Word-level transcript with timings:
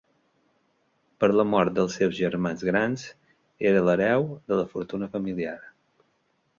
Per 1.23 1.29
la 1.39 1.45
mort 1.49 1.75
dels 1.81 1.99
seus 2.01 2.17
germans 2.21 2.65
grans, 2.71 3.05
era 3.73 3.87
l'hereu 3.91 4.29
de 4.51 4.63
la 4.63 4.69
fortuna 4.77 5.15
familiar. 5.17 5.57